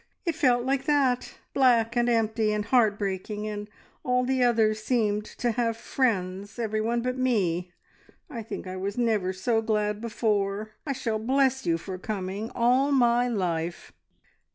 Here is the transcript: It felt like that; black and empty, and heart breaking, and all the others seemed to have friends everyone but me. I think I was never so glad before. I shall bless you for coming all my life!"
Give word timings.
It 0.25 0.33
felt 0.33 0.65
like 0.65 0.85
that; 0.85 1.35
black 1.53 1.95
and 1.95 2.09
empty, 2.09 2.51
and 2.51 2.65
heart 2.65 2.97
breaking, 2.97 3.45
and 3.45 3.69
all 4.03 4.25
the 4.25 4.43
others 4.43 4.81
seemed 4.83 5.25
to 5.25 5.51
have 5.51 5.77
friends 5.77 6.57
everyone 6.57 7.03
but 7.03 7.19
me. 7.19 7.71
I 8.27 8.41
think 8.41 8.65
I 8.65 8.77
was 8.77 8.97
never 8.97 9.31
so 9.31 9.61
glad 9.61 10.01
before. 10.01 10.71
I 10.87 10.93
shall 10.93 11.19
bless 11.19 11.67
you 11.67 11.77
for 11.77 11.99
coming 11.99 12.49
all 12.55 12.91
my 12.91 13.27
life!" 13.27 13.93